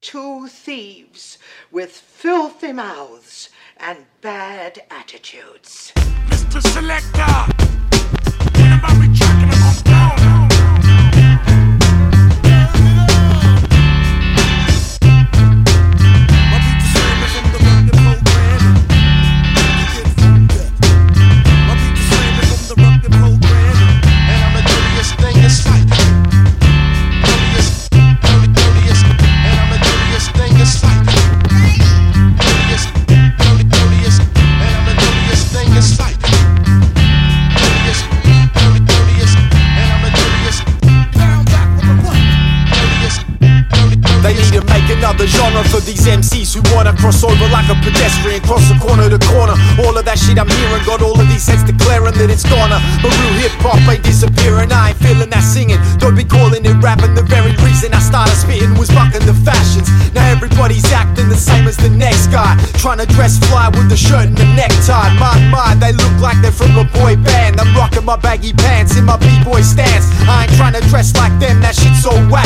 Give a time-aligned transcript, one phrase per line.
[0.00, 1.36] Two thieves
[1.70, 5.92] with filthy mouths and bad attitudes.
[5.94, 6.62] Mr.
[6.62, 7.60] Selector,
[45.30, 49.18] genre for these MCs who wanna cross over like a pedestrian, cross the corner to
[49.30, 49.54] corner.
[49.82, 52.78] All of that shit I'm hearing got all of these heads declaring that it's gonna.
[53.02, 54.72] But real hip hop ain't disappearing.
[54.72, 55.78] I ain't feeling that singing.
[55.98, 57.14] Don't be calling it rapping.
[57.14, 59.90] The very reason I started spitting was bucking the fashions.
[60.14, 63.96] Now everybody's acting the same as the next guy, trying to dress fly with the
[63.96, 65.12] shirt and the necktie.
[65.18, 67.60] My my, they look like they're from a boy band.
[67.60, 70.06] I'm rocking my baggy pants in my b-boy stance.
[70.24, 71.60] I ain't trying to dress like them.
[71.60, 72.39] That shit's so whack.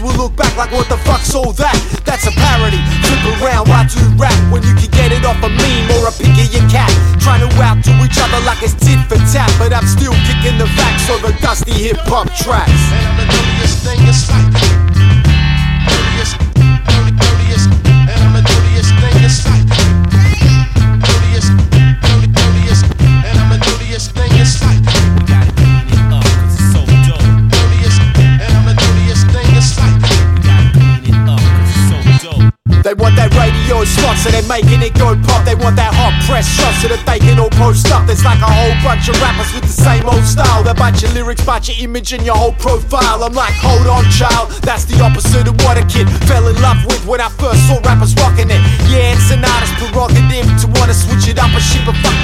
[0.00, 1.76] We'll look back like what the fuck's all that?
[2.08, 2.80] That's a parody.
[3.04, 6.12] Flip around, why do rap when you can get it off a meme or a
[6.12, 6.88] pic of your cat?
[7.20, 10.56] Trying to out to each other like it's tit for tat, but I'm still kicking
[10.56, 12.72] the facts over dusty hip hop tracks.
[12.96, 14.89] And I'm the dirtiest thing in sight.
[32.80, 35.44] They want that radio slot, so they're making it go pop.
[35.44, 38.08] They want that hot press shot, so that they can all post up.
[38.08, 40.64] There's like a whole bunch of rappers with the same old style.
[40.64, 43.20] They bite your lyrics, bite your image, and your whole profile.
[43.20, 44.56] I'm like, hold on, child.
[44.64, 47.76] That's the opposite of what a kid fell in love with when I first saw
[47.84, 48.62] rappers rocking it.
[48.88, 49.12] Yeah,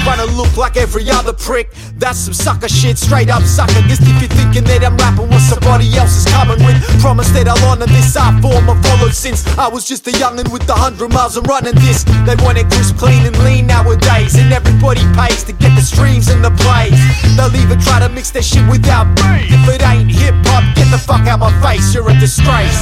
[0.07, 1.67] trying to look like every other prick.
[1.99, 3.81] That's some sucker shit, straight up sucker.
[3.91, 6.79] This if you're thinking that I'm rapping what somebody else is coming with.
[7.03, 10.47] Promise that I'll honor this art form I've followed since I was just a youngin'
[10.47, 12.07] with the hundred miles I'm running this.
[12.23, 16.29] They want it crisp, clean, and lean nowadays, and everybody pays to get the streams
[16.31, 16.95] and the plays.
[17.35, 19.51] They'll even try to mix their shit without me.
[19.51, 21.93] If it ain't hip hop, get the fuck out my face.
[21.93, 22.79] You're a disgrace.